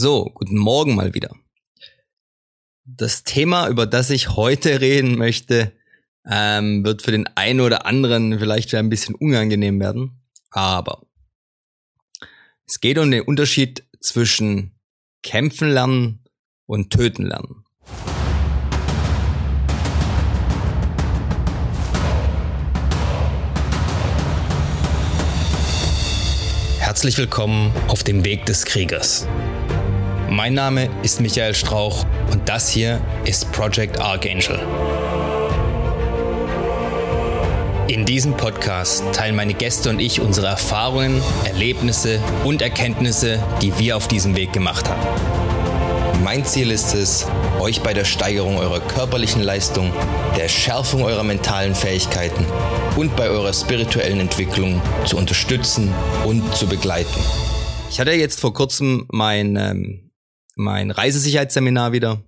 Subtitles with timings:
[0.00, 1.34] So, guten Morgen mal wieder.
[2.84, 5.72] Das Thema, über das ich heute reden möchte,
[6.24, 10.22] ähm, wird für den einen oder anderen vielleicht ein bisschen unangenehm werden.
[10.52, 11.02] Aber
[12.64, 14.78] es geht um den Unterschied zwischen
[15.24, 16.22] kämpfen lernen
[16.66, 17.64] und töten lernen.
[26.78, 29.26] Herzlich willkommen auf dem Weg des Kriegers.
[30.30, 34.60] Mein Name ist Michael Strauch und das hier ist Project Archangel.
[37.88, 43.96] In diesem Podcast teilen meine Gäste und ich unsere Erfahrungen, Erlebnisse und Erkenntnisse, die wir
[43.96, 45.00] auf diesem Weg gemacht haben.
[46.22, 47.26] Mein Ziel ist es,
[47.58, 49.90] euch bei der Steigerung eurer körperlichen Leistung,
[50.36, 52.44] der Schärfung eurer mentalen Fähigkeiten
[52.96, 55.94] und bei eurer spirituellen Entwicklung zu unterstützen
[56.26, 57.18] und zu begleiten.
[57.90, 60.07] Ich hatte jetzt vor kurzem mein, ähm,
[60.58, 62.22] mein Reisesicherheitsseminar wieder.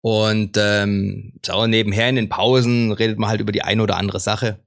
[0.00, 4.20] Und ähm, so nebenher in den Pausen redet man halt über die eine oder andere
[4.20, 4.60] Sache.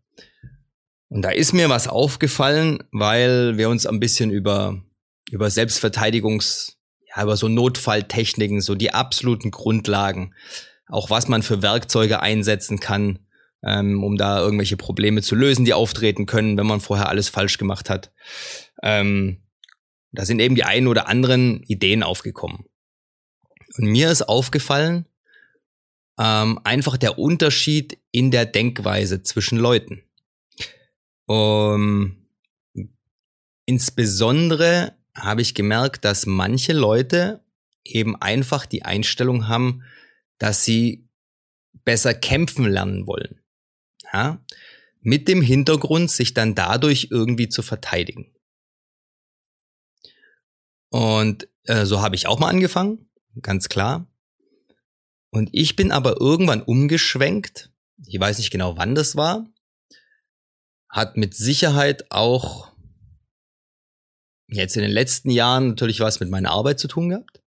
[1.09, 4.83] Und da ist mir was aufgefallen, weil wir uns ein bisschen über,
[5.31, 6.77] über Selbstverteidigungs,
[7.15, 10.33] ja, über so Notfalltechniken, so die absoluten Grundlagen,
[10.87, 13.19] auch was man für Werkzeuge einsetzen kann,
[13.63, 17.57] ähm, um da irgendwelche Probleme zu lösen, die auftreten können, wenn man vorher alles falsch
[17.57, 18.11] gemacht hat.
[18.81, 19.43] Ähm,
[20.11, 22.65] da sind eben die einen oder anderen Ideen aufgekommen.
[23.77, 25.07] Und mir ist aufgefallen,
[26.19, 30.03] ähm, einfach der Unterschied in der Denkweise zwischen Leuten.
[31.25, 32.27] Um,
[33.65, 37.43] insbesondere habe ich gemerkt, dass manche Leute
[37.83, 39.83] eben einfach die Einstellung haben,
[40.37, 41.07] dass sie
[41.85, 43.41] besser kämpfen lernen wollen.
[44.11, 44.43] Ja?
[45.01, 48.33] Mit dem Hintergrund, sich dann dadurch irgendwie zu verteidigen.
[50.89, 53.09] Und äh, so habe ich auch mal angefangen,
[53.41, 54.07] ganz klar.
[55.31, 57.71] Und ich bin aber irgendwann umgeschwenkt.
[58.05, 59.47] Ich weiß nicht genau, wann das war.
[60.89, 62.71] Hat mit Sicherheit auch
[64.47, 67.41] jetzt in den letzten Jahren natürlich was mit meiner Arbeit zu tun gehabt.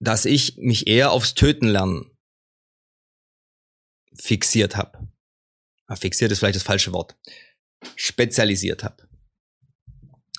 [0.00, 2.10] Dass ich mich eher aufs Töten lernen
[4.18, 5.08] fixiert habe.
[5.86, 7.16] Ah, fixiert ist vielleicht das falsche Wort.
[7.94, 9.08] Spezialisiert habe.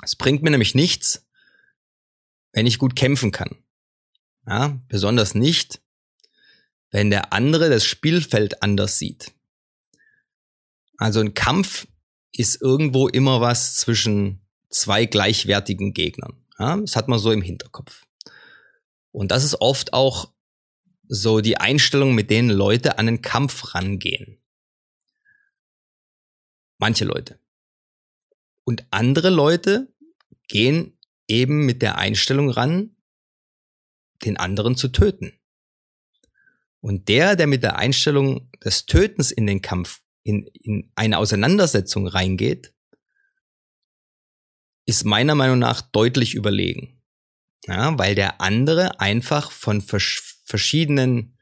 [0.04, 1.26] Es bringt mir nämlich nichts,
[2.54, 3.64] wenn ich gut kämpfen kann.
[4.48, 5.82] Ja, besonders nicht,
[6.90, 9.34] wenn der andere das Spielfeld anders sieht.
[10.98, 11.86] Also ein Kampf
[12.32, 16.46] ist irgendwo immer was zwischen zwei gleichwertigen Gegnern.
[16.58, 18.06] Ja, das hat man so im Hinterkopf.
[19.12, 20.32] Und das ist oft auch
[21.08, 24.40] so die Einstellung, mit denen Leute an den Kampf rangehen.
[26.78, 27.40] Manche Leute.
[28.64, 29.88] Und andere Leute
[30.48, 30.98] gehen
[31.28, 32.97] eben mit der Einstellung ran,
[34.26, 35.34] den anderen zu töten.
[36.80, 42.08] Und der, der mit der Einstellung des Tötens in den Kampf, in, in eine Auseinandersetzung
[42.08, 42.74] reingeht,
[44.86, 47.02] ist meiner Meinung nach deutlich überlegen.
[47.66, 51.38] Ja, weil der andere einfach von vers verschiedenen,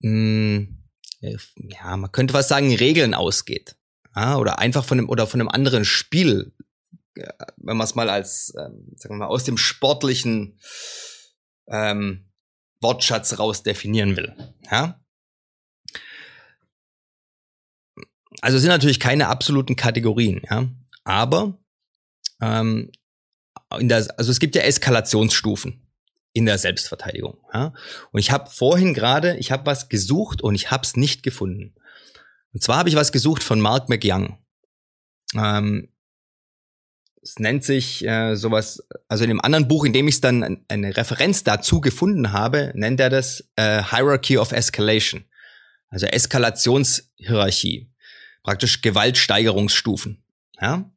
[0.00, 0.78] mh, hm,
[1.20, 3.76] ja, man könnte was sagen, Regeln ausgeht.
[4.16, 6.52] Ja, oder einfach von einem, oder von einem anderen Spiel,
[7.56, 10.58] wenn man es mal als, ähm, sagen wir mal, aus dem sportlichen
[11.70, 12.30] ähm,
[12.80, 14.34] Wortschatz raus definieren will.
[14.70, 15.00] Ja?
[18.40, 20.68] Also es sind natürlich keine absoluten Kategorien, ja.
[21.04, 21.58] Aber
[22.40, 22.92] ähm,
[23.78, 25.88] in der, also es gibt ja Eskalationsstufen
[26.32, 27.38] in der Selbstverteidigung.
[27.52, 27.72] Ja?
[28.12, 31.74] Und ich habe vorhin gerade, ich habe was gesucht und ich habe es nicht gefunden.
[32.52, 34.38] Und zwar habe ich was gesucht von Mark McYoung.
[35.34, 35.92] Ähm,
[37.22, 40.96] es nennt sich äh, sowas, also in dem anderen Buch, in dem ich dann eine
[40.96, 45.24] Referenz dazu gefunden habe, nennt er das äh, Hierarchy of Escalation.
[45.88, 47.90] Also Eskalationshierarchie.
[48.42, 50.22] Praktisch Gewaltsteigerungsstufen.
[50.60, 50.90] Ja?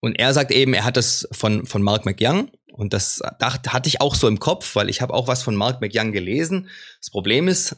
[0.00, 3.88] Und er sagt eben, er hat das von, von Mark McYoung und das dachte, hatte
[3.88, 6.68] ich auch so im Kopf, weil ich habe auch was von Mark McYoung gelesen.
[7.00, 7.76] Das Problem ist,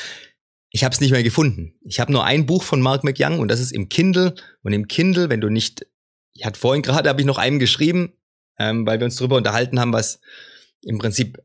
[0.70, 1.74] ich habe es nicht mehr gefunden.
[1.84, 4.34] Ich habe nur ein Buch von Mark McYoung und das ist im Kindle.
[4.62, 5.86] Und im Kindle, wenn du nicht,
[6.34, 8.12] ich hatte vorhin gerade, habe ich noch einem geschrieben,
[8.58, 10.20] ähm, weil wir uns darüber unterhalten haben, was
[10.82, 11.38] im Prinzip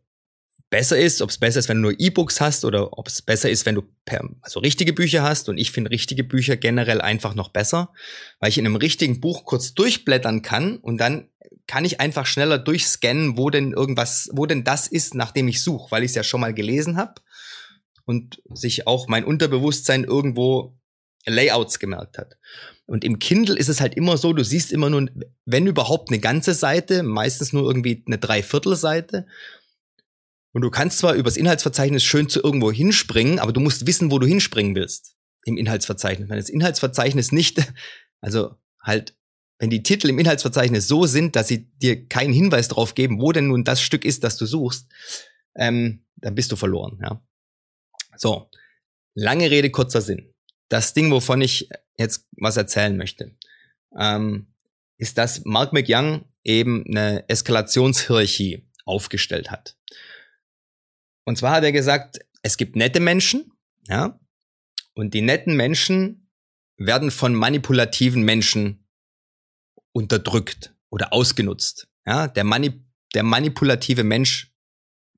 [0.69, 3.49] besser ist, ob es besser ist, wenn du nur E-Books hast oder ob es besser
[3.49, 5.49] ist, wenn du per, also richtige Bücher hast.
[5.49, 7.91] Und ich finde richtige Bücher generell einfach noch besser,
[8.39, 11.29] weil ich in einem richtigen Buch kurz durchblättern kann und dann
[11.65, 15.91] kann ich einfach schneller durchscannen, wo denn irgendwas, wo denn das ist, nachdem ich suche,
[15.91, 17.21] weil ich es ja schon mal gelesen habe
[18.05, 20.78] und sich auch mein Unterbewusstsein irgendwo
[21.25, 22.37] Layouts gemerkt hat.
[22.85, 25.07] Und im Kindle ist es halt immer so, du siehst immer nur,
[25.45, 29.27] wenn überhaupt eine ganze Seite, meistens nur irgendwie eine Dreiviertelseite.
[30.53, 34.17] Und du kannst zwar übers Inhaltsverzeichnis schön zu irgendwo hinspringen, aber du musst wissen, wo
[34.17, 36.29] du hinspringen willst im Inhaltsverzeichnis.
[36.29, 37.61] Wenn das Inhaltsverzeichnis nicht,
[38.21, 39.15] also halt,
[39.59, 43.31] wenn die Titel im Inhaltsverzeichnis so sind, dass sie dir keinen Hinweis darauf geben, wo
[43.31, 44.87] denn nun das Stück ist, das du suchst,
[45.55, 47.21] ähm, dann bist du verloren, ja.
[48.17, 48.49] So.
[49.15, 50.33] Lange Rede, kurzer Sinn.
[50.69, 53.35] Das Ding, wovon ich jetzt was erzählen möchte,
[53.97, 54.47] ähm,
[54.97, 59.77] ist, dass Mark McYoung eben eine Eskalationshierarchie aufgestellt hat.
[61.25, 63.51] Und zwar hat er gesagt, es gibt nette Menschen,
[63.87, 64.19] ja,
[64.93, 66.29] und die netten Menschen
[66.77, 68.87] werden von manipulativen Menschen
[69.91, 71.87] unterdrückt oder ausgenutzt.
[72.05, 74.53] Ja, der, Mani der manipulative Mensch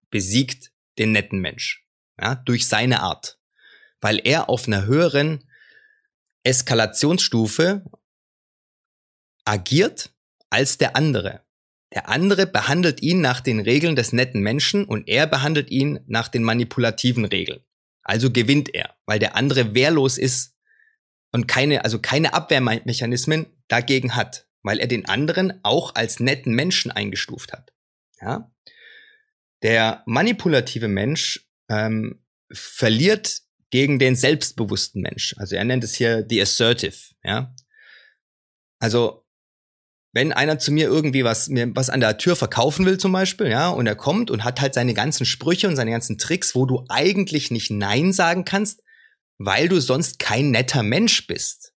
[0.09, 1.86] besiegt den netten Mensch,
[2.19, 3.39] ja, durch seine Art,
[4.01, 5.44] weil er auf einer höheren
[6.44, 7.86] Eskalationsstufe
[9.45, 10.12] agiert
[10.50, 11.42] als der andere.
[11.94, 16.30] Der andere behandelt ihn nach den Regeln des netten Menschen und er behandelt ihn nach
[16.30, 17.62] den manipulativen Regeln.
[18.03, 20.56] Also gewinnt er, weil der andere wehrlos ist
[21.31, 26.92] und keine, also keine Abwehrmechanismen dagegen hat, weil er den anderen auch als netten Menschen
[26.92, 27.74] eingestuft hat.
[28.21, 28.51] Ja?
[29.62, 35.33] Der manipulative Mensch ähm, verliert gegen den selbstbewussten Mensch.
[35.38, 37.53] Also er nennt es hier die assertive, ja.
[38.79, 39.25] Also
[40.13, 43.47] wenn einer zu mir irgendwie was mir was an der Tür verkaufen will zum Beispiel,
[43.47, 46.65] ja, und er kommt und hat halt seine ganzen Sprüche und seine ganzen Tricks, wo
[46.65, 48.83] du eigentlich nicht Nein sagen kannst,
[49.38, 51.73] weil du sonst kein netter Mensch bist.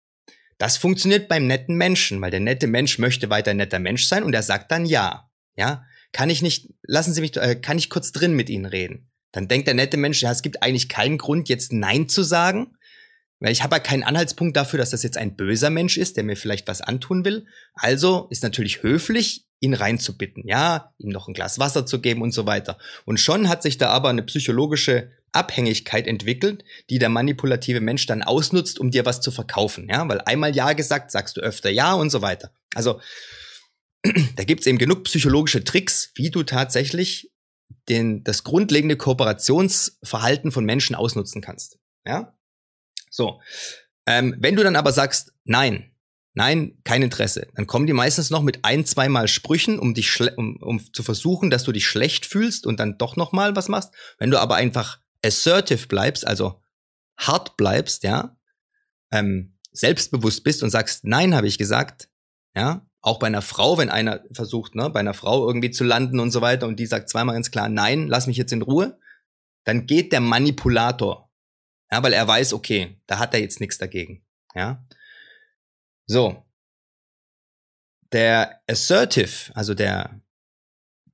[0.59, 4.25] Das funktioniert beim netten Menschen, weil der nette Mensch möchte weiter ein netter Mensch sein
[4.25, 5.85] und er sagt dann ja, ja.
[6.13, 9.11] Kann ich nicht, lassen Sie mich, äh, kann ich kurz drin mit Ihnen reden?
[9.35, 12.77] Dann denkt der nette Mensch, ja, es gibt eigentlich keinen Grund, jetzt Nein zu sagen,
[13.41, 16.23] weil ich habe ja keinen Anhaltspunkt dafür, dass das jetzt ein böser Mensch ist, der
[16.23, 17.47] mir vielleicht was antun will.
[17.75, 22.31] Also ist natürlich höflich, ihn reinzubitten, ja, ihm noch ein Glas Wasser zu geben und
[22.31, 22.79] so weiter.
[23.07, 28.23] Und schon hat sich da aber eine psychologische Abhängigkeit entwickelt, die der manipulative Mensch dann
[28.23, 31.95] ausnutzt, um dir was zu verkaufen, ja, weil einmal Ja gesagt, sagst du öfter Ja
[31.95, 32.53] und so weiter.
[32.73, 33.01] Also
[34.37, 37.33] da gibt's eben genug psychologische Tricks, wie du tatsächlich
[37.89, 41.79] den, das grundlegende Kooperationsverhalten von Menschen ausnutzen kannst.
[42.07, 42.37] Ja?
[43.11, 43.41] So.
[44.07, 45.93] Ähm, wenn du dann aber sagst, nein,
[46.35, 50.57] nein, kein Interesse, dann kommen die meistens noch mit ein, zweimal Sprüchen, um dich um,
[50.57, 53.93] um zu versuchen, dass du dich schlecht fühlst und dann doch nochmal was machst.
[54.19, 56.61] Wenn du aber einfach assertive bleibst, also
[57.17, 58.37] hart bleibst, ja,
[59.11, 62.09] ähm, selbstbewusst bist und sagst, nein, habe ich gesagt,
[62.55, 66.21] ja, auch bei einer Frau, wenn einer versucht, ne, bei einer Frau irgendwie zu landen
[66.21, 68.99] und so weiter und die sagt zweimal ganz klar, nein, lass mich jetzt in Ruhe,
[69.65, 71.31] dann geht der Manipulator.
[71.93, 74.25] Ja, weil er weiß, okay, da hat er jetzt nichts dagegen.
[74.55, 74.87] Ja.
[76.07, 76.47] So.
[78.11, 80.23] Der Assertive, also der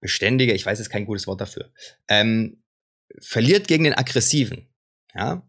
[0.00, 1.72] Beständige, ich weiß jetzt kein gutes Wort dafür,
[2.06, 2.62] ähm,
[3.20, 4.68] verliert gegen den Aggressiven.
[5.12, 5.42] Ja.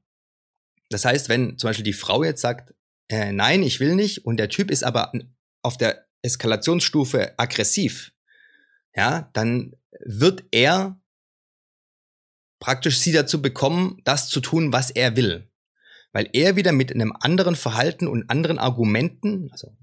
[0.89, 2.73] Das heißt, wenn zum Beispiel die Frau jetzt sagt,
[3.09, 5.11] äh, nein, ich will nicht, und der Typ ist aber
[5.61, 8.13] auf der Eskalationsstufe aggressiv,
[8.95, 9.75] ja, dann
[10.05, 10.99] wird er
[12.59, 15.49] praktisch sie dazu bekommen, das zu tun, was er will.
[16.13, 19.75] Weil er wieder mit einem anderen Verhalten und anderen Argumenten, also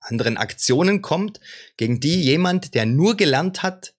[0.00, 1.40] anderen Aktionen kommt,
[1.76, 3.94] gegen die jemand, der nur gelernt hat,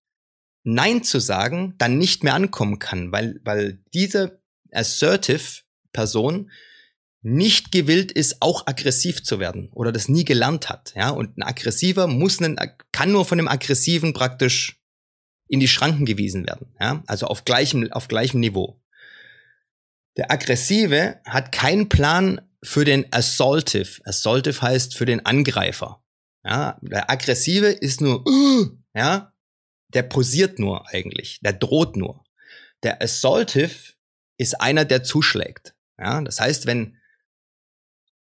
[0.63, 5.61] Nein zu sagen, dann nicht mehr ankommen kann, weil, weil diese assertive
[5.94, 6.52] Person
[7.21, 10.94] nicht gewillt ist, auch aggressiv zu werden oder das nie gelernt hat.
[10.95, 12.57] Ja, und ein aggressiver muss einen,
[12.92, 14.81] kann nur von einem aggressiven praktisch
[15.47, 16.73] in die Schranken gewiesen werden.
[16.80, 18.81] Ja, also auf gleichem, auf gleichem Niveau.
[20.16, 24.02] Der aggressive hat keinen Plan für den assaultive.
[24.06, 26.04] Assaultive heißt für den Angreifer.
[26.44, 28.23] Ja, der aggressive ist nur,
[28.94, 29.33] ja,
[29.94, 32.23] der posiert nur eigentlich, der droht nur.
[32.83, 33.94] Der assaultive
[34.38, 35.76] ist einer, der zuschlägt.
[35.97, 36.98] Ja, das heißt, wenn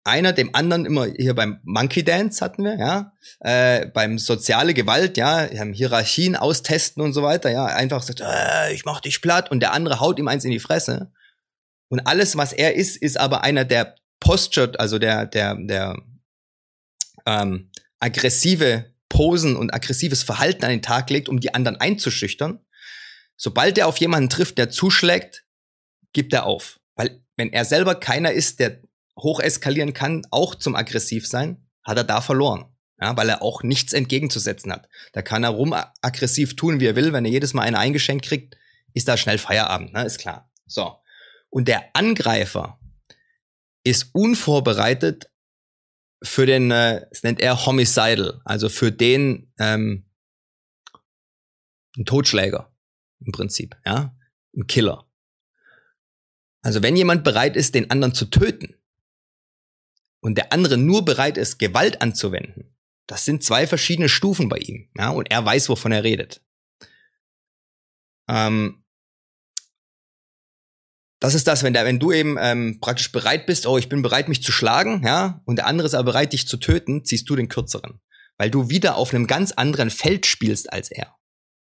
[0.08, 5.16] einer dem anderen immer hier beim Monkey Dance hatten wir, ja, äh, beim soziale Gewalt,
[5.16, 9.60] ja, Hierarchien austesten und so weiter, ja, einfach sagt, äh, ich mach dich platt und
[9.60, 11.12] der andere haut ihm eins in die Fresse.
[11.88, 15.96] Und alles, was er ist, ist aber einer der Posture, also der, der, der
[17.26, 22.60] ähm, aggressive Posen und aggressives Verhalten an den Tag legt, um die anderen einzuschüchtern.
[23.36, 25.44] Sobald er auf jemanden trifft, der zuschlägt,
[26.12, 26.80] gibt er auf.
[26.96, 28.82] Weil wenn er selber keiner ist, der
[29.18, 32.66] hoch eskalieren kann, auch zum aggressiv sein, hat er da verloren.
[33.00, 34.88] Ja, weil er auch nichts entgegenzusetzen hat.
[35.12, 35.72] Da kann er rum
[36.02, 37.12] aggressiv tun, wie er will.
[37.12, 38.56] Wenn er jedes Mal eine eingeschenkt kriegt,
[38.92, 40.04] ist da schnell Feierabend, ne?
[40.04, 40.50] ist klar.
[40.66, 40.96] So.
[41.48, 42.80] Und der Angreifer
[43.84, 45.30] ist unvorbereitet
[46.22, 50.10] für den, äh, es nennt er homicidal, also für den ähm,
[51.96, 52.72] ein Totschläger
[53.20, 54.16] im Prinzip, ja,
[54.56, 55.08] ein Killer.
[56.62, 58.77] Also wenn jemand bereit ist, den anderen zu töten
[60.20, 64.90] und der andere nur bereit ist, Gewalt anzuwenden, das sind zwei verschiedene Stufen bei ihm,
[64.96, 66.42] ja, und er weiß, wovon er redet.
[68.28, 68.84] Ähm,
[71.20, 74.02] das ist das, wenn, der, wenn du eben ähm, praktisch bereit bist, oh, ich bin
[74.02, 77.28] bereit, mich zu schlagen, ja, und der andere ist aber bereit, dich zu töten, ziehst
[77.28, 78.00] du den kürzeren.
[78.36, 81.16] Weil du wieder auf einem ganz anderen Feld spielst als er.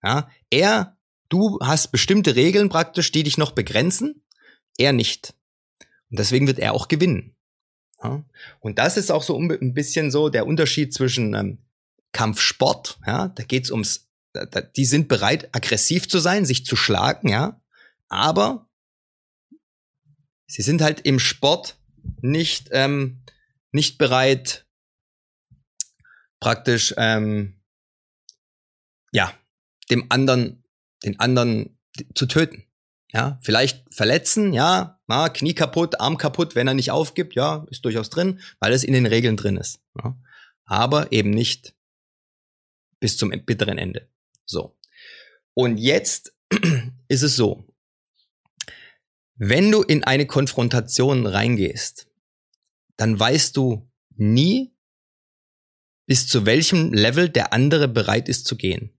[0.04, 0.98] Ja, er,
[1.30, 4.26] du hast bestimmte Regeln praktisch, die dich noch begrenzen,
[4.78, 5.36] er nicht.
[6.10, 7.33] Und deswegen wird er auch gewinnen.
[8.04, 8.24] Ja?
[8.60, 11.58] Und das ist auch so ein bisschen so der Unterschied zwischen ähm,
[12.12, 17.30] Kampfsport, ja, da geht's ums, da, die sind bereit, aggressiv zu sein, sich zu schlagen,
[17.30, 17.60] ja,
[18.08, 18.70] aber
[20.48, 21.78] sie sind halt im Sport
[22.22, 23.24] nicht, ähm,
[23.72, 24.68] nicht bereit,
[26.40, 27.60] praktisch, ähm,
[29.12, 29.34] ja,
[29.90, 30.64] dem anderen,
[31.04, 31.78] den anderen
[32.16, 32.66] zu töten.
[33.14, 37.86] Ja, vielleicht verletzen, ja, na, Knie kaputt, Arm kaputt, wenn er nicht aufgibt, ja, ist
[37.86, 39.82] durchaus drin, weil es in den Regeln drin ist.
[40.04, 40.18] Ja.
[40.66, 41.76] Aber eben nicht
[43.00, 44.10] bis zum bitteren Ende.
[44.46, 44.76] So.
[45.54, 46.34] Und jetzt
[47.08, 47.68] ist es so,
[49.36, 52.08] wenn du in eine Konfrontation reingehst,
[52.98, 54.74] dann weißt du nie,
[56.06, 58.92] bis zu welchem Level der andere bereit ist zu gehen.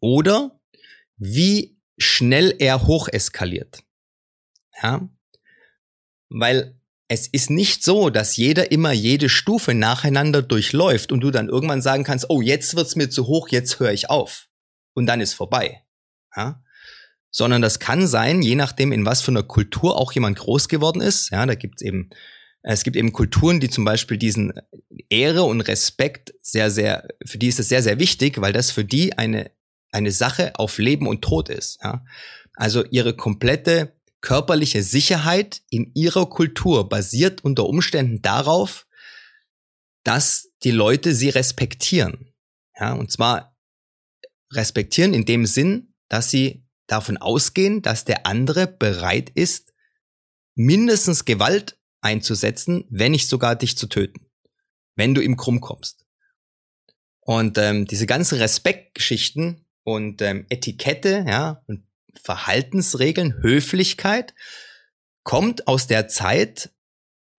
[0.00, 0.58] Oder
[1.16, 3.82] wie schnell er hocheskaliert.
[4.82, 5.08] Ja?
[6.28, 11.48] Weil es ist nicht so, dass jeder immer jede Stufe nacheinander durchläuft und du dann
[11.48, 14.48] irgendwann sagen kannst, oh, jetzt wird's mir zu hoch, jetzt höre ich auf.
[14.94, 15.82] Und dann ist vorbei.
[16.36, 16.62] Ja?
[17.36, 21.02] sondern das kann sein, je nachdem, in was für einer Kultur auch jemand groß geworden
[21.02, 21.28] ist.
[21.28, 22.08] Ja, da gibt's eben,
[22.62, 24.54] es gibt eben Kulturen, die zum Beispiel diesen
[25.10, 28.86] Ehre und Respekt sehr, sehr, für die ist es sehr, sehr wichtig, weil das für
[28.86, 29.50] die eine,
[29.96, 31.78] eine Sache auf Leben und Tod ist.
[31.82, 32.04] Ja.
[32.54, 38.86] Also ihre komplette körperliche Sicherheit in ihrer Kultur basiert unter Umständen darauf,
[40.04, 42.34] dass die Leute sie respektieren.
[42.78, 43.56] Ja, und zwar
[44.52, 49.72] respektieren in dem Sinn, dass sie davon ausgehen, dass der andere bereit ist,
[50.54, 54.30] mindestens Gewalt einzusetzen, wenn nicht sogar dich zu töten,
[54.94, 56.06] wenn du ihm krumm kommst.
[57.20, 61.86] Und ähm, diese ganzen Respektgeschichten und ähm, Etikette, ja, und
[62.20, 64.34] Verhaltensregeln, Höflichkeit
[65.22, 66.72] kommt aus der Zeit,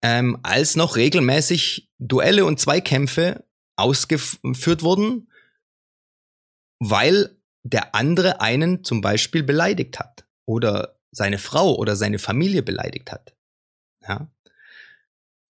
[0.02, 3.44] ähm, als noch regelmäßig Duelle und Zweikämpfe
[3.76, 5.30] ausgeführt wurden,
[6.78, 13.12] weil der andere einen zum Beispiel beleidigt hat oder seine Frau oder seine Familie beleidigt
[13.12, 13.36] hat.
[14.02, 14.30] Ja?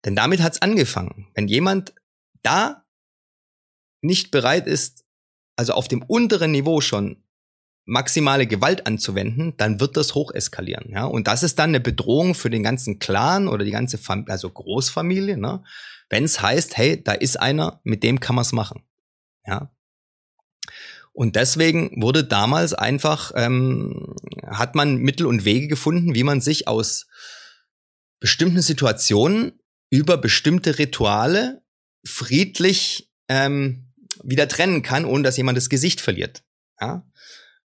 [0.04, 1.30] Denn damit hat's angefangen.
[1.34, 1.94] Wenn jemand
[2.42, 2.84] da
[4.00, 5.04] nicht bereit ist,
[5.58, 7.22] also auf dem unteren Niveau schon
[7.84, 10.90] maximale Gewalt anzuwenden, dann wird das hocheskalieren.
[10.90, 11.04] Ja?
[11.04, 14.50] Und das ist dann eine Bedrohung für den ganzen Clan oder die ganze Fam also
[14.50, 15.64] Großfamilie, ne?
[16.10, 18.82] wenn es heißt, hey, da ist einer, mit dem kann man's machen.
[19.46, 19.72] Ja?
[21.12, 24.14] Und deswegen wurde damals einfach, ähm,
[24.46, 27.08] hat man Mittel und Wege gefunden, wie man sich aus
[28.20, 29.58] bestimmten Situationen
[29.90, 31.62] über bestimmte Rituale
[32.04, 33.87] friedlich ähm,
[34.24, 36.42] wieder trennen kann, ohne dass jemand das Gesicht verliert.
[36.80, 37.04] Ja?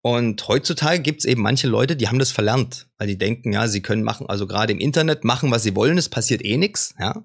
[0.02, 3.82] Und heutzutage gibt's eben manche Leute, die haben das verlernt, weil die denken, ja, sie
[3.82, 7.24] können machen, also gerade im Internet machen, was sie wollen, es passiert eh nix, ja.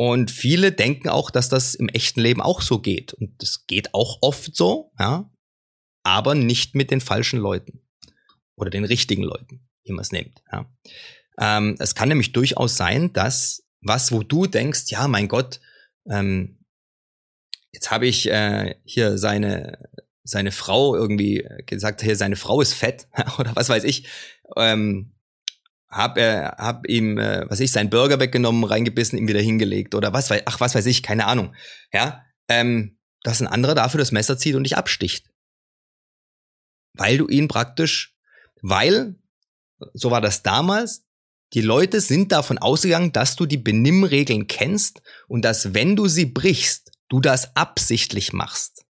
[0.00, 3.14] Und viele denken auch, dass das im echten Leben auch so geht.
[3.14, 5.28] Und das geht auch oft so, ja,
[6.04, 7.82] aber nicht mit den falschen Leuten
[8.54, 10.42] oder den richtigen Leuten, wie man es nennt.
[10.52, 10.70] Ja.
[11.40, 15.60] Ähm, es kann nämlich durchaus sein, dass was, wo du denkst, ja, mein Gott,
[16.08, 16.57] ähm,
[17.72, 19.78] jetzt habe ich äh, hier seine
[20.24, 23.08] seine Frau irgendwie gesagt, hier seine Frau ist fett
[23.38, 24.06] oder was weiß ich.
[24.56, 25.12] Ähm,
[25.88, 30.12] hab er hab ihm äh, was ich sein Burger weggenommen reingebissen ihm wieder hingelegt oder
[30.12, 31.54] was weiß ach was weiß ich keine Ahnung
[31.92, 35.30] ja ähm, dass ein anderer dafür das Messer zieht und dich absticht
[36.92, 38.14] weil du ihn praktisch
[38.60, 39.16] weil
[39.94, 41.06] so war das damals
[41.54, 46.26] die Leute sind davon ausgegangen dass du die Benimmregeln kennst und dass wenn du sie
[46.26, 48.84] brichst du das absichtlich machst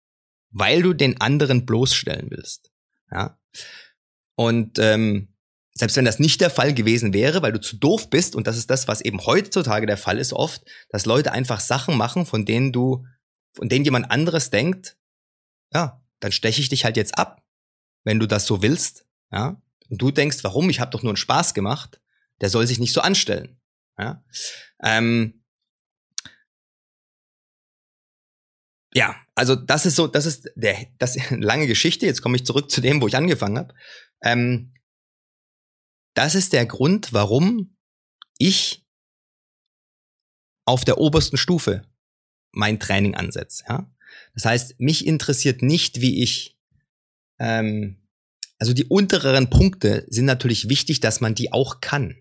[0.50, 2.72] weil du den anderen bloßstellen willst
[3.10, 3.38] ja
[4.36, 5.34] und ähm,
[5.76, 8.56] selbst wenn das nicht der Fall gewesen wäre, weil du zu doof bist, und das
[8.56, 12.44] ist das, was eben heutzutage der Fall ist oft, dass Leute einfach Sachen machen, von
[12.44, 13.04] denen du,
[13.52, 14.96] von denen jemand anderes denkt,
[15.72, 17.44] ja, dann steche ich dich halt jetzt ab,
[18.04, 19.60] wenn du das so willst, ja.
[19.90, 20.70] Und du denkst, warum?
[20.70, 22.00] Ich habe doch nur einen Spaß gemacht.
[22.40, 23.60] Der soll sich nicht so anstellen.
[23.98, 24.24] Ja,
[24.82, 25.43] ähm,
[28.94, 32.06] ja also das ist so, das ist der, das ist eine lange Geschichte.
[32.06, 33.74] Jetzt komme ich zurück zu dem, wo ich angefangen habe.
[34.22, 34.74] Ähm,
[36.14, 37.76] das ist der Grund, warum
[38.38, 38.84] ich
[40.64, 41.84] auf der obersten Stufe
[42.52, 43.64] mein Training ansetze.
[43.68, 43.92] Ja?
[44.34, 46.56] Das heißt, mich interessiert nicht, wie ich,
[47.40, 48.00] ähm,
[48.58, 52.16] also die untereren Punkte sind natürlich wichtig, dass man die auch kann.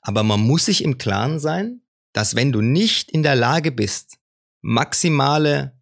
[0.00, 4.18] Aber man muss sich im Klaren sein, dass wenn du nicht in der Lage bist,
[4.60, 5.81] maximale,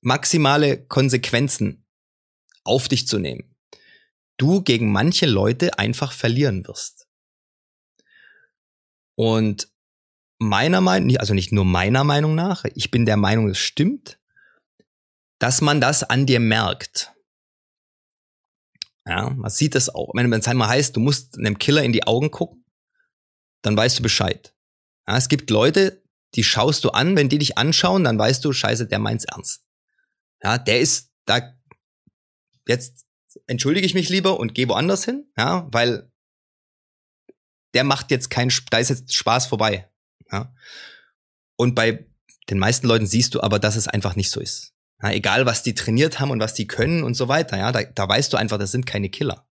[0.00, 1.86] maximale Konsequenzen
[2.64, 3.54] auf dich zu nehmen,
[4.36, 7.08] du gegen manche Leute einfach verlieren wirst.
[9.16, 9.68] Und
[10.38, 14.20] meiner Meinung, also nicht nur meiner Meinung nach, ich bin der Meinung, es stimmt,
[15.38, 17.12] dass man das an dir merkt.
[19.06, 20.12] Ja, man sieht das auch.
[20.14, 22.64] Wenn es einmal heißt, du musst einem Killer in die Augen gucken,
[23.62, 24.54] dann weißt du Bescheid.
[25.06, 26.02] Ja, es gibt Leute,
[26.34, 29.64] die schaust du an, wenn die dich anschauen, dann weißt du, scheiße, der meint's ernst.
[30.42, 31.54] Ja, der ist da,
[32.66, 33.06] jetzt
[33.46, 36.10] entschuldige ich mich lieber und gehe woanders hin, ja, weil
[37.74, 39.90] der macht jetzt keinen, da ist jetzt Spaß vorbei.
[40.30, 40.54] Ja.
[41.56, 42.06] Und bei
[42.48, 44.74] den meisten Leuten siehst du aber, dass es einfach nicht so ist.
[45.02, 47.84] Ja, egal, was die trainiert haben und was die können und so weiter, ja, da,
[47.84, 49.48] da weißt du einfach, das sind keine Killer.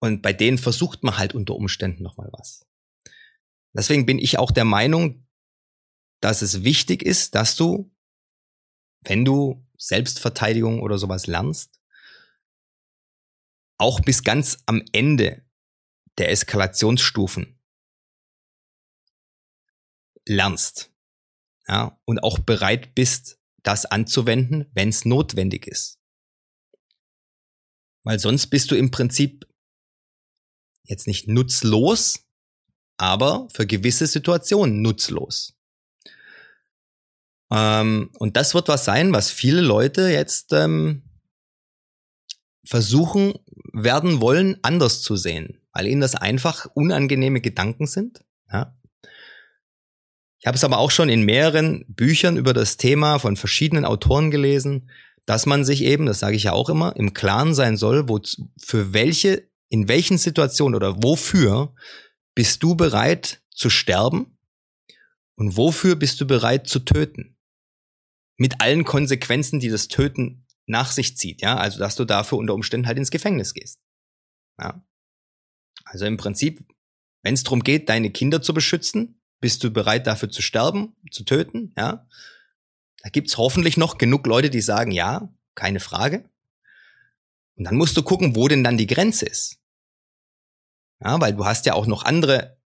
[0.00, 2.66] Und bei denen versucht man halt unter Umständen nochmal was.
[3.72, 5.26] Deswegen bin ich auch der Meinung,
[6.20, 7.90] dass es wichtig ist, dass du,
[9.04, 11.80] wenn du Selbstverteidigung oder sowas lernst,
[13.78, 15.44] auch bis ganz am Ende
[16.18, 17.58] der Eskalationsstufen
[20.26, 20.92] lernst.
[21.66, 26.00] Ja, und auch bereit bist, das anzuwenden, wenn es notwendig ist.
[28.04, 29.46] Weil sonst bist du im Prinzip
[30.84, 32.26] jetzt nicht nutzlos,
[32.96, 35.56] aber für gewisse Situationen nutzlos.
[37.52, 41.02] Ähm, und das wird was sein, was viele Leute jetzt ähm,
[42.64, 43.34] versuchen
[43.72, 48.24] werden wollen, anders zu sehen, weil ihnen das einfach unangenehme Gedanken sind.
[48.50, 48.74] Ja?
[50.40, 54.30] Ich habe es aber auch schon in mehreren Büchern über das Thema von verschiedenen Autoren
[54.30, 54.90] gelesen,
[55.26, 58.18] dass man sich eben, das sage ich ja auch immer, im Klaren sein soll, wo,
[58.58, 61.74] für welche, in welchen Situationen oder wofür
[62.34, 64.38] bist du bereit zu sterben
[65.36, 67.31] und wofür bist du bereit zu töten?
[68.36, 72.54] Mit allen Konsequenzen, die das Töten nach sich zieht, ja, also dass du dafür unter
[72.54, 73.80] Umständen halt ins Gefängnis gehst.
[74.58, 74.84] Ja.
[75.84, 76.64] Also im Prinzip,
[77.22, 81.24] wenn es darum geht, deine Kinder zu beschützen, bist du bereit dafür zu sterben, zu
[81.24, 81.74] töten?
[81.76, 82.06] Ja.
[83.02, 86.30] Da gibt's hoffentlich noch genug Leute, die sagen, ja, keine Frage.
[87.56, 89.60] Und dann musst du gucken, wo denn dann die Grenze ist.
[91.00, 92.60] Ja, weil du hast ja auch noch andere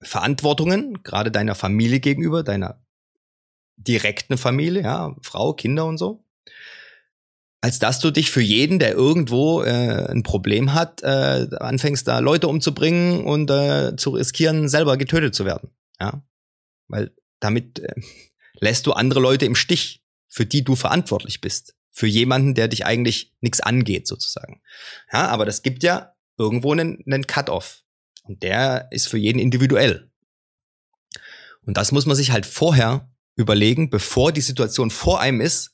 [0.00, 2.82] Verantwortungen, gerade deiner Familie gegenüber, deiner
[3.78, 6.24] direkten Familie, ja, Frau, Kinder und so
[7.60, 12.20] als dass du dich für jeden, der irgendwo äh, ein Problem hat, äh, anfängst da
[12.20, 15.70] Leute umzubringen und äh, zu riskieren, selber getötet zu werden.
[16.00, 16.22] Ja,
[16.86, 17.94] weil damit äh,
[18.60, 22.86] lässt du andere Leute im Stich, für die du verantwortlich bist, für jemanden, der dich
[22.86, 24.62] eigentlich nichts angeht sozusagen.
[25.12, 27.82] Ja, aber das gibt ja irgendwo einen, einen Cut-off
[28.22, 30.10] und der ist für jeden individuell.
[31.62, 33.07] Und das muss man sich halt vorher
[33.38, 35.70] überlegen, bevor die Situation vor einem ist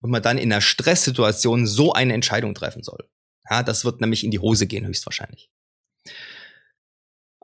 [0.00, 3.08] und man dann in einer Stresssituation so eine Entscheidung treffen soll.
[3.50, 5.50] Ja, das wird nämlich in die Hose gehen, höchstwahrscheinlich.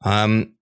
[0.05, 0.57] Ähm,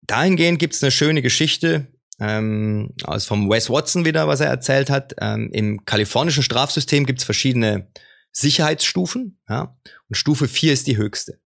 [0.00, 1.86] dahingehend gibt's eine schöne Geschichte
[2.18, 5.14] ähm, aus vom Wes Watson wieder, was er erzählt hat.
[5.20, 7.88] Ähm, Im kalifornischen Strafsystem gibt's verschiedene
[8.32, 9.76] Sicherheitsstufen, ja,
[10.08, 11.40] und Stufe 4 ist die höchste.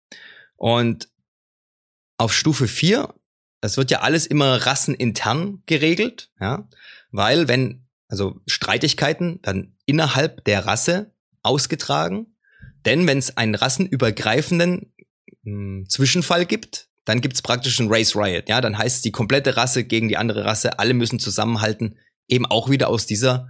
[0.57, 1.09] Und
[2.19, 3.15] auf Stufe 4,
[3.63, 6.69] das wird ja alles immer rassenintern geregelt, ja,
[7.11, 12.27] weil wenn also Streitigkeiten dann innerhalb der Rasse ausgetragen.
[12.85, 14.93] Denn wenn es einen rassenübergreifenden
[15.45, 18.51] mh, hm, Zwischenfall gibt, dann gibt es praktisch ein Race Riot.
[18.51, 21.99] Ja, dann heißt es die komplette Rasse gegen die andere Rasse, alle müssen zusammenhalten,
[22.29, 23.49] eben auch wieder aus dieser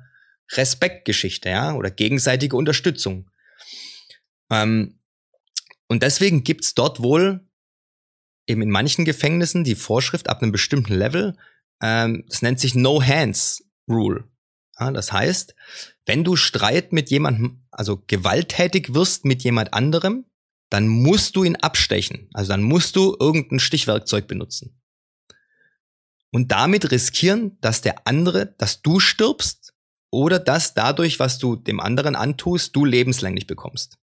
[0.52, 3.28] Respektgeschichte, ja, oder gegenseitige Unterstützung.
[4.48, 5.00] Ähm,
[5.88, 7.44] und deswegen gibt's dort wohl
[8.46, 11.36] eben in manchen Gefängnissen die Vorschrift ab einem bestimmten Level,
[11.82, 14.24] ähm, das nennt sich No Hands Rule.
[14.78, 15.54] Ja, das heißt,
[16.06, 20.24] wenn du Streit mit jemandem, also gewalttätig wirst mit jemand anderem,
[20.70, 22.30] dann musst du ihn abstechen.
[22.32, 24.80] Also dann musst du irgendein Stichwerkzeug benutzen.
[26.32, 29.74] Und damit riskieren, dass der andere, dass du stirbst
[30.10, 33.98] oder dass dadurch, was du dem anderen antust, du lebenslänglich bekommst.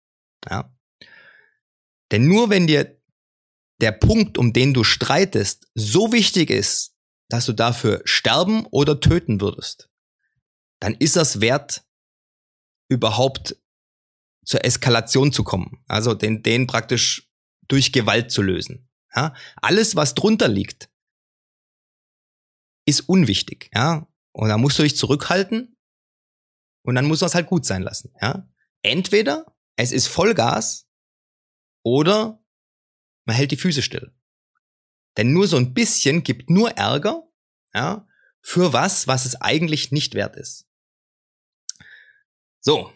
[0.50, 0.76] Ja.
[2.12, 3.00] Denn nur wenn dir
[3.82, 6.96] der Punkt, um den du streitest, so wichtig ist,
[7.30, 9.90] dass du dafür sterben oder töten würdest,
[10.80, 11.84] dann ist das wert,
[12.90, 13.58] überhaupt
[14.46, 15.84] zur Eskalation zu kommen.
[15.88, 17.30] Also den, den praktisch
[17.68, 18.88] durch Gewalt zu lösen.
[19.16, 19.34] Ja?
[19.56, 20.90] Alles, was drunter liegt,
[22.86, 23.72] ist unwichtig.
[23.74, 24.08] Ja?
[24.32, 25.76] Und da musst du dich zurückhalten
[26.84, 28.14] und dann muss es halt gut sein lassen.
[28.22, 28.48] Ja?
[28.84, 30.88] Entweder es ist Vollgas
[31.84, 32.45] oder
[33.26, 34.14] man hält die Füße still.
[35.18, 37.24] Denn nur so ein bisschen gibt nur Ärger,
[37.74, 38.08] ja,
[38.42, 40.68] für was, was es eigentlich nicht wert ist.
[42.62, 42.92] So.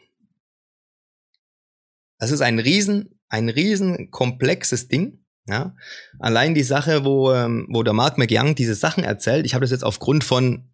[2.19, 5.25] Das ist ein riesen, ein riesen komplexes Ding.
[5.45, 5.75] Ja,
[6.19, 9.71] allein die Sache, wo, ähm, wo der Mark McYoung diese Sachen erzählt, ich habe das
[9.71, 10.71] jetzt aufgrund von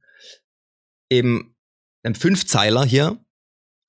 [1.09, 1.55] eben
[2.03, 3.23] einem Fünfzeiler hier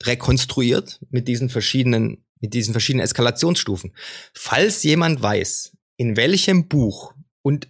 [0.03, 3.95] rekonstruiert mit diesen verschiedenen, mit diesen verschiedenen Eskalationsstufen.
[4.35, 7.69] Falls jemand weiß, in welchem Buch und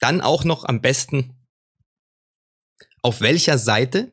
[0.00, 1.34] dann auch noch am besten
[3.02, 4.12] auf welcher Seite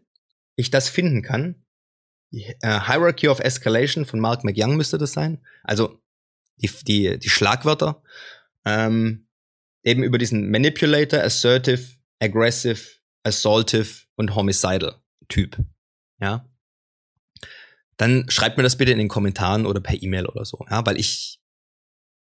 [0.56, 1.66] ich das finden kann,
[2.32, 5.40] äh, Hierarchy of Escalation von Mark McYoung müsste das sein.
[5.64, 6.02] Also
[6.58, 8.02] die, die, die Schlagwörter.
[8.66, 9.28] Ähm,
[9.84, 12.80] eben über diesen Manipulator, Assertive, Aggressive,
[13.24, 14.96] Assaultive und Homicidal
[15.28, 15.58] Typ.
[16.20, 16.48] Ja.
[17.98, 20.66] Dann schreibt mir das bitte in den Kommentaren oder per E-Mail oder so.
[20.70, 21.40] Ja, weil ich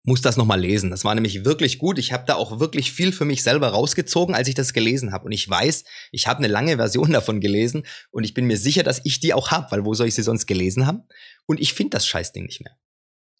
[0.07, 0.89] muss das nochmal lesen.
[0.89, 1.99] Das war nämlich wirklich gut.
[1.99, 5.25] Ich habe da auch wirklich viel für mich selber rausgezogen, als ich das gelesen habe.
[5.25, 8.83] Und ich weiß, ich habe eine lange Version davon gelesen und ich bin mir sicher,
[8.83, 11.03] dass ich die auch habe, weil wo soll ich sie sonst gelesen haben?
[11.45, 12.77] Und ich finde das Scheißding nicht mehr.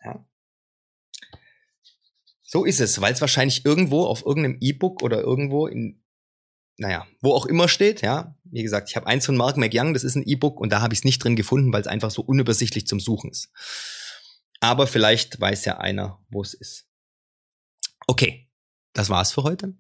[0.03, 0.25] Ja.
[2.43, 6.03] So ist es, weil es wahrscheinlich irgendwo auf irgendeinem E-Book oder irgendwo in,
[6.77, 8.36] naja, wo auch immer steht, ja.
[8.51, 10.93] Wie gesagt, ich habe eins von Mark McYoung, das ist ein E-Book und da habe
[10.93, 13.49] ich es nicht drin gefunden, weil es einfach so unübersichtlich zum Suchen ist.
[14.59, 16.85] Aber vielleicht weiß ja einer, wo es ist.
[18.07, 18.49] Okay,
[18.93, 19.75] das war's für heute.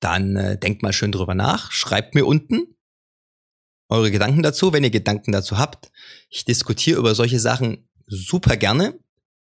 [0.00, 1.72] Dann äh, denkt mal schön drüber nach.
[1.72, 2.76] Schreibt mir unten
[3.88, 5.90] eure Gedanken dazu, wenn ihr Gedanken dazu habt.
[6.28, 8.98] Ich diskutiere über solche Sachen super gerne,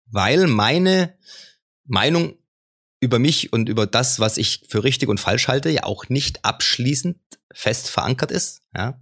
[0.06, 1.18] weil meine
[1.86, 2.38] Meinung
[3.04, 6.44] über mich und über das, was ich für richtig und falsch halte, ja auch nicht
[6.44, 7.18] abschließend
[7.54, 8.62] fest verankert ist.
[8.76, 9.02] Ja.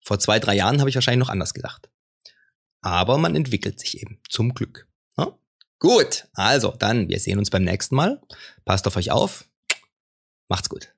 [0.00, 1.88] Vor zwei, drei Jahren habe ich wahrscheinlich noch anders gedacht.
[2.80, 4.88] Aber man entwickelt sich eben, zum Glück.
[5.80, 8.20] Gut, also dann, wir sehen uns beim nächsten Mal.
[8.64, 9.44] Passt auf euch auf.
[10.48, 10.92] Macht's gut.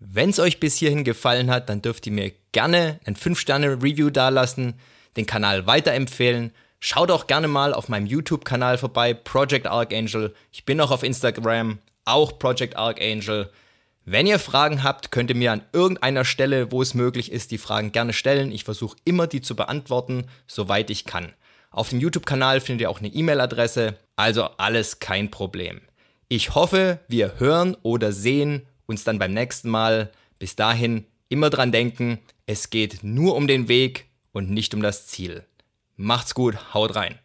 [0.00, 4.74] Wenn es euch bis hierhin gefallen hat, dann dürft ihr mir gerne ein 5-Sterne-Review dalassen,
[5.16, 6.52] den Kanal weiterempfehlen.
[6.80, 10.34] Schaut auch gerne mal auf meinem YouTube-Kanal vorbei, Project Archangel.
[10.52, 13.50] Ich bin auch auf Instagram, auch Project Archangel.
[14.04, 17.58] Wenn ihr Fragen habt, könnt ihr mir an irgendeiner Stelle, wo es möglich ist, die
[17.58, 18.52] Fragen gerne stellen.
[18.52, 21.32] Ich versuche immer, die zu beantworten, soweit ich kann.
[21.70, 25.80] Auf dem YouTube-Kanal findet ihr auch eine E-Mail-Adresse, also alles kein Problem.
[26.28, 30.12] Ich hoffe, wir hören oder sehen uns dann beim nächsten Mal.
[30.38, 35.08] Bis dahin immer dran denken, es geht nur um den Weg und nicht um das
[35.08, 35.44] Ziel.
[36.00, 37.18] Macht's gut, haut rein.